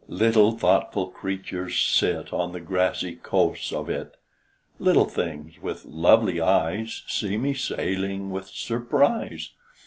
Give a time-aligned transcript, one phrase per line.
[0.09, 4.17] Little thoughtful creatures sit On the grassy coasts of it;
[4.79, 9.51] Little things with lovely eyes See me sailing with surprise.